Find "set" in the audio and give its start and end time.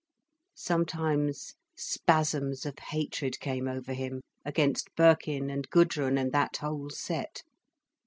6.89-7.43